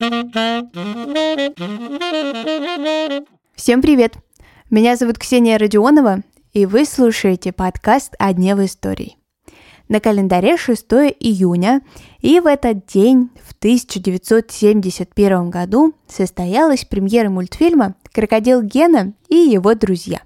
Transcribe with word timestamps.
Всем 0.00 0.70
привет! 3.82 4.14
Меня 4.70 4.94
зовут 4.94 5.18
Ксения 5.18 5.58
Родионова, 5.58 6.20
и 6.52 6.66
вы 6.66 6.84
слушаете 6.84 7.52
подкаст 7.52 8.14
«О 8.20 8.32
дне 8.32 8.54
в 8.54 8.64
истории». 8.64 9.16
На 9.88 9.98
календаре 9.98 10.56
6 10.56 10.86
июня, 11.18 11.80
и 12.20 12.38
в 12.38 12.46
этот 12.46 12.86
день, 12.86 13.30
в 13.44 13.54
1971 13.58 15.50
году, 15.50 15.94
состоялась 16.06 16.84
премьера 16.84 17.28
мультфильма 17.28 17.96
«Крокодил 18.12 18.62
Гена 18.62 19.14
и 19.28 19.34
его 19.34 19.74
друзья». 19.74 20.20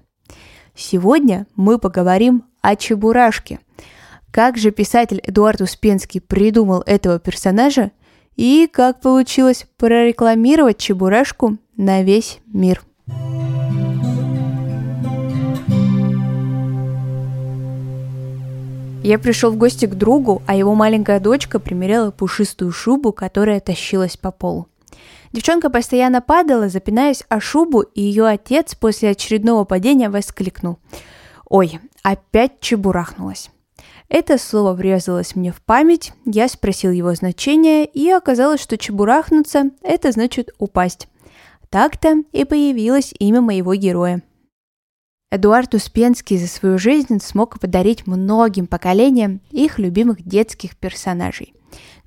Сегодня 0.75 1.47
мы 1.55 1.79
поговорим 1.79 2.43
о 2.61 2.75
Чебурашке. 2.75 3.59
Как 4.29 4.59
же 4.59 4.69
писатель 4.69 5.19
Эдуард 5.23 5.61
Успенский 5.61 6.21
придумал 6.21 6.83
этого 6.85 7.17
персонажа 7.17 7.91
и 8.35 8.67
как 8.71 9.01
получилось 9.01 9.65
прорекламировать 9.77 10.77
Чебурашку 10.77 11.57
на 11.77 12.03
весь 12.03 12.39
мир. 12.47 12.81
Я 19.03 19.19
пришел 19.19 19.51
в 19.51 19.57
гости 19.57 19.85
к 19.85 19.95
другу, 19.95 20.41
а 20.47 20.55
его 20.55 20.75
маленькая 20.75 21.19
дочка 21.19 21.59
примеряла 21.59 22.11
пушистую 22.11 22.71
шубу, 22.71 23.11
которая 23.11 23.59
тащилась 23.59 24.15
по 24.15 24.31
полу. 24.31 24.69
Девчонка 25.33 25.69
постоянно 25.69 26.21
падала, 26.21 26.69
запинаясь 26.69 27.23
о 27.27 27.41
шубу, 27.41 27.81
и 27.81 28.01
ее 28.01 28.25
отец 28.27 28.75
после 28.75 29.09
очередного 29.09 29.65
падения 29.65 30.09
воскликнул. 30.09 30.77
«Ой, 31.49 31.79
опять 32.01 32.61
чебурахнулась!» 32.61 33.49
Это 34.13 34.37
слово 34.37 34.73
врезалось 34.73 35.35
мне 35.35 35.51
в 35.51 35.59
память, 35.59 36.13
я 36.23 36.47
спросил 36.47 36.91
его 36.91 37.15
значение, 37.15 37.83
и 37.83 38.11
оказалось, 38.11 38.61
что 38.61 38.77
чебурахнуться– 38.77 39.71
это 39.81 40.11
значит 40.11 40.51
упасть. 40.59 41.07
Так-то 41.71 42.23
и 42.31 42.45
появилось 42.45 43.15
имя 43.17 43.41
моего 43.41 43.73
героя. 43.73 44.21
Эдуард 45.31 45.73
Успенский 45.73 46.37
за 46.37 46.45
свою 46.47 46.77
жизнь 46.77 47.19
смог 47.23 47.59
подарить 47.59 48.05
многим 48.05 48.67
поколениям 48.67 49.41
их 49.49 49.79
любимых 49.79 50.21
детских 50.21 50.77
персонажей. 50.77 51.55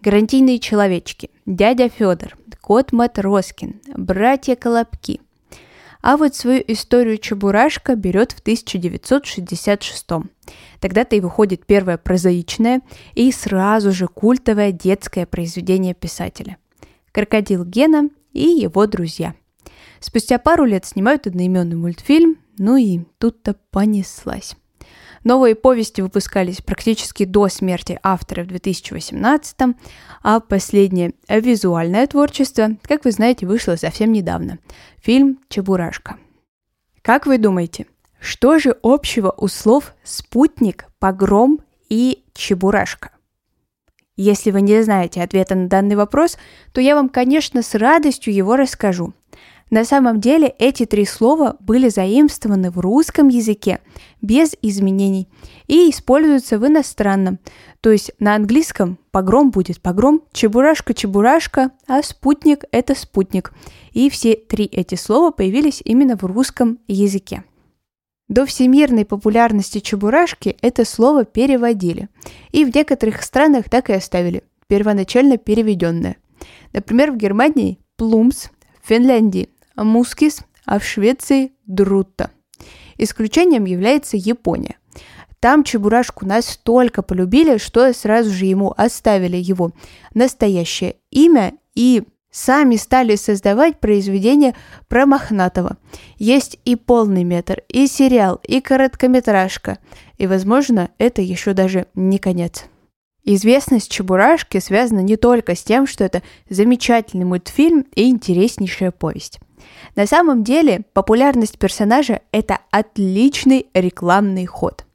Гарантийные 0.01 0.61
человечки, 0.61 1.31
дядя 1.45 1.89
Федор, 1.89 2.39
кот 2.61 2.93
Матроскин, 2.93 3.81
братья 3.97 4.55
Колобки. 4.55 5.21
А 6.09 6.17
вот 6.17 6.37
свою 6.37 6.63
историю 6.69 7.19
Чебурашка 7.19 7.97
берет 7.97 8.31
в 8.31 8.41
1966 8.41 10.07
-м. 10.09 10.29
Тогда-то 10.79 11.17
и 11.17 11.21
выходит 11.21 11.67
первое 11.67 11.99
прозаичное 11.99 12.83
и 13.17 13.33
сразу 13.33 13.91
же 13.91 14.07
культовое 14.07 14.71
детское 14.71 15.27
произведение 15.27 15.95
писателя. 15.95 16.59
«Крокодил 17.11 17.65
Гена 17.65 18.09
и 18.33 18.47
его 18.47 18.87
друзья». 18.87 19.35
Спустя 19.99 20.39
пару 20.39 20.65
лет 20.65 20.85
снимают 20.85 21.27
одноименный 21.27 21.75
мультфильм, 21.75 22.37
ну 22.57 22.77
и 22.77 23.01
тут-то 23.19 23.57
понеслась. 23.73 24.55
Новые 25.27 25.57
повести 25.57 26.03
выпускались 26.03 26.63
практически 26.63 27.25
до 27.25 27.49
смерти 27.49 27.99
автора 28.05 28.45
в 28.45 28.47
2018, 28.47 29.57
а 30.23 30.39
последнее 30.39 31.15
визуальное 31.29 32.07
творчество, 32.07 32.77
как 32.83 33.05
вы 33.05 33.11
знаете, 33.11 33.45
вышло 33.45 33.75
совсем 33.75 34.13
недавно. 34.13 34.61
Фильм 35.03 35.41
«Чебурашка». 35.49 36.17
Как 37.03 37.27
вы 37.27 37.39
думаете, 37.39 37.87
что 38.21 38.61
же 38.61 38.77
общего 38.85 39.35
у 39.37 39.49
слов 39.49 39.95
«спутник», 40.05 40.87
«погром» 41.01 41.59
и 41.89 42.23
«чебурашка»? 42.33 43.11
Если 44.17 44.53
вы 44.53 44.61
не 44.61 44.81
знаете 44.85 45.25
ответа 45.25 45.57
на 45.57 45.69
данный 45.69 45.97
вопрос, 45.97 46.39
то 46.71 46.81
я 46.81 46.95
вам, 46.95 47.09
конечно, 47.09 47.63
с 47.63 47.75
радостью 47.75 48.33
его 48.33 48.55
расскажу– 48.55 49.13
на 49.69 49.85
самом 49.85 50.21
деле 50.21 50.55
эти 50.61 50.87
три 50.87 51.05
слова 51.05 51.57
были 51.59 51.89
заимствованы 51.89 52.71
в 52.71 52.79
русском 52.79 53.27
языке 53.27 53.81
без 54.23 54.55
изменений 54.63 55.29
и 55.67 55.91
используются 55.91 56.61
в 56.61 56.67
иностранном. 56.67 57.41
То 57.81 57.91
есть 57.91 58.13
на 58.21 58.37
английском 58.37 58.99
погром 59.11 59.51
будет 59.51 59.81
погром, 59.81 60.23
чебурашка-чебурашка, 60.33 61.73
а 61.89 62.03
спутник– 62.05 62.65
это 62.71 62.95
спутник. 62.95 63.53
И 63.93 64.09
все 64.09 64.37
три 64.37 64.67
эти 64.67 64.95
слова 64.95 65.33
появились 65.33 65.83
именно 65.85 66.17
в 66.17 66.25
русском 66.25 66.79
языке. 66.87 67.43
До 68.29 68.47
всемирной 68.47 69.05
популярности 69.05 69.81
чебурашки 69.81 70.57
это 70.63 70.85
слово 70.85 71.25
переводили. 71.25 72.09
И 72.53 72.65
в 72.65 72.75
некоторых 72.75 73.23
странах 73.23 73.69
так 73.69 73.91
и 73.91 73.95
оставили, 73.95 74.45
первоначально 74.69 75.39
переведенное. 75.39 76.17
Например, 76.73 77.11
в 77.11 77.17
Германии– 77.17 77.81
плумс, 77.97 78.51
в 78.83 78.89
Финляндии 78.89 79.49
мускис, 79.77 80.41
а 80.65 80.79
в 80.79 80.85
Швеции– 80.85 81.53
друтта. 81.67 82.31
Исключением 82.99 83.65
является 83.65 84.17
Япония. 84.17 84.77
Там 85.41 85.65
Чебурашку 85.65 86.27
настолько 86.27 87.03
полюбили, 87.03 87.59
что 87.59 87.93
сразу 87.93 88.31
же 88.31 88.47
ему 88.47 88.75
оставили 88.77 89.37
его 89.37 89.73
настоящее 90.15 90.97
имя 91.11 91.53
и 91.75 92.03
сами 92.31 92.77
стали 92.77 93.17
создавать 93.17 93.79
произведения 93.79 94.55
про 94.89 95.07
Мохнатого. 95.07 95.77
Есть 96.17 96.59
и 96.65 96.75
полный 96.75 97.25
метр, 97.25 97.63
и 97.69 97.87
сериал, 97.87 98.41
и 98.43 98.61
короткометражка. 98.61 99.79
И, 100.19 100.27
возможно, 100.27 100.91
это 100.99 101.23
еще 101.23 101.53
даже 101.53 101.87
не 101.95 102.19
конец. 102.19 102.65
Известность 103.29 103.91
Чебурашки 103.91 104.61
связана 104.61 105.01
не 105.01 105.17
только 105.17 105.57
с 105.57 105.63
тем, 105.65 105.89
что 105.89 106.05
это 106.05 106.23
замечательный 106.49 107.25
мультфильм 107.25 107.85
и 107.97 108.09
интереснейшая 108.09 108.93
повесть. 108.93 109.41
На 109.97 110.07
самом 110.07 110.45
деле 110.45 110.85
популярность 110.93 111.59
персонажа– 111.59 112.21
это 112.31 112.61
отличный 112.71 113.67
рекламный 113.75 114.47
ход. 114.47 114.87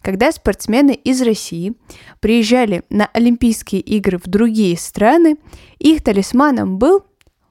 Когда 0.00 0.30
спортсмены 0.30 0.92
из 0.92 1.22
России 1.22 1.74
приезжали 2.20 2.84
на 2.88 3.06
Олимпийские 3.12 3.80
игры 3.80 4.18
в 4.18 4.28
другие 4.28 4.78
страны, 4.78 5.36
их 5.80 6.04
талисманом 6.04 6.78
был, 6.78 7.04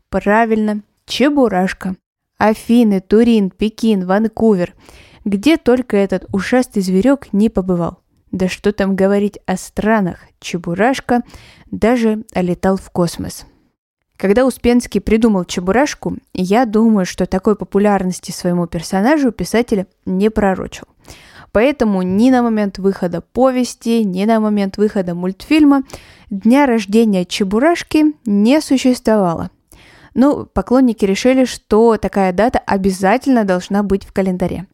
правильно, 0.10 0.82
Чебурашка. 1.06 1.98
Афины, 2.38 3.02
Турин, 3.02 3.50
Пекин, 3.50 4.08
Ванкувер, 4.08 4.76
где 5.26 5.58
только 5.58 5.98
этот 5.98 6.26
ушастый 6.32 6.82
зверек 6.82 7.34
не 7.34 7.50
побывал. 7.50 8.02
Да 8.32 8.48
что 8.48 8.72
там 8.72 8.96
говорить 8.96 9.40
о 9.46 9.58
странах, 9.58 10.20
Чебурашка 10.40 11.22
даже 11.70 12.24
летал 12.34 12.78
в 12.78 12.90
космос– 12.90 13.46
когда 14.22 14.46
Успенский 14.46 15.02
придумал 15.02 15.46
Чебурашку, 15.46 16.18
я 16.36 16.66
думаю, 16.66 17.08
что 17.08 17.26
такой 17.26 17.56
популярности 17.56 18.30
своему 18.30 18.68
персонажу 18.68 19.32
писатель 19.32 19.88
не 20.06 20.30
пророчил. 20.30 20.84
Поэтому 21.52 22.04
ни 22.04 22.30
на 22.30 22.44
момент 22.44 22.78
выхода 22.78 23.22
повести, 23.22 24.04
ни 24.04 24.24
на 24.26 24.40
момент 24.40 24.78
выхода 24.78 25.16
мультфильма 25.16 25.82
дня 26.30 26.68
рождения 26.68 27.26
Чебурашки 27.26 28.14
не 28.28 28.62
существовало. 28.62 29.50
Ну, 30.14 30.46
поклонники 30.46 31.06
решили, 31.06 31.46
что 31.46 31.98
такая 31.98 32.34
дата 32.34 32.60
обязательно 32.60 33.46
должна 33.46 33.82
быть 33.82 34.06
в 34.06 34.12
календаре. 34.12 34.68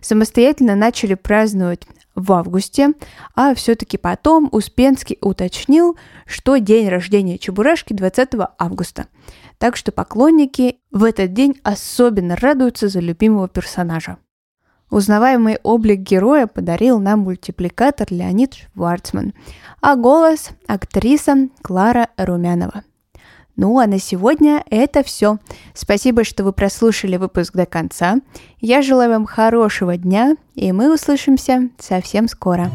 Самостоятельно 0.00 0.76
начали 0.76 1.14
праздновать 1.14 1.82
в 2.14 2.32
августе, 2.32 2.92
а 3.34 3.54
все-таки 3.54 3.96
потом 3.96 4.48
Успенский 4.52 5.18
уточнил, 5.20 5.96
что 6.26 6.58
день 6.58 6.88
рождения 6.88 7.38
Чебурашки 7.38 7.92
20 7.92 8.30
августа. 8.58 9.06
Так 9.58 9.76
что 9.76 9.90
поклонники 9.90 10.78
в 10.92 11.02
этот 11.02 11.32
день 11.32 11.58
особенно 11.64 12.36
радуются 12.36 12.88
за 12.88 13.00
любимого 13.00 13.48
персонажа. 13.48 14.18
Узнаваемый 14.90 15.58
облик 15.64 16.00
героя 16.00 16.46
подарил 16.46 17.00
нам 17.00 17.20
мультипликатор 17.20 18.06
Леонид 18.10 18.54
Шварцман, 18.54 19.32
а 19.80 19.96
голос– 19.96 20.50
актриса 20.68 21.48
Клара 21.62 22.10
Румянова– 22.16 22.84
ну 23.56 23.78
а 23.78 23.86
на 23.86 23.98
сегодня 23.98 24.64
это 24.70 25.02
все. 25.02 25.38
Спасибо, 25.74 26.24
что 26.24 26.44
вы 26.44 26.52
прослушали 26.52 27.16
выпуск 27.16 27.54
до 27.54 27.66
конца. 27.66 28.16
Я 28.60 28.82
желаю 28.82 29.10
вам 29.10 29.26
хорошего 29.26 29.96
дня, 29.96 30.36
и 30.54 30.72
мы 30.72 30.92
услышимся 30.92 31.68
совсем 31.78 32.28
скоро. 32.28 32.70